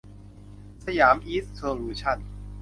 [0.85, 2.17] สยามอีสต์ โซลูชั่น